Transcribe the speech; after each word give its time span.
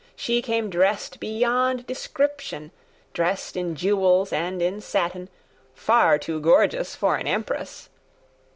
She 0.15 0.41
came 0.41 0.71
dressed 0.71 1.19
beyond 1.19 1.85
description, 1.85 2.71
Dressed 3.13 3.55
in 3.55 3.75
jewels 3.75 4.33
and 4.33 4.59
in 4.59 4.81
satin 4.81 5.29
Far 5.75 6.17
too 6.17 6.39
gorgeous 6.41 6.95
for 6.95 7.17
an 7.17 7.27
empress. 7.27 7.87